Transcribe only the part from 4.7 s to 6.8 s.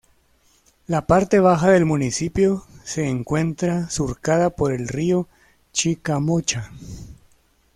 el río Chicamocha.